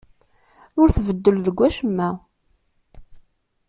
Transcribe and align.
Ur 0.81 0.87
tbeddel 0.97 1.37
deg 1.45 1.57
wacemma. 1.59 2.09